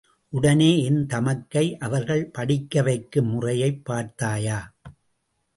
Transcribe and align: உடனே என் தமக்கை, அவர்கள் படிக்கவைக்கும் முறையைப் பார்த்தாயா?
உடனே 0.29 0.83
என் 0.83 1.05
தமக்கை, 1.05 1.77
அவர்கள் 1.77 2.31
படிக்கவைக்கும் 2.37 3.29
முறையைப் 3.29 3.85
பார்த்தாயா? 3.85 4.73